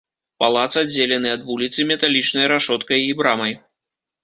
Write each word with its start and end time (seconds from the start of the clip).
Палац 0.43 0.69
аддзелены 0.81 1.29
ад 1.35 1.41
вуліцы 1.51 1.85
металічнай 1.91 2.51
рашоткай 2.55 2.99
і 3.13 3.15
брамай. 3.23 3.53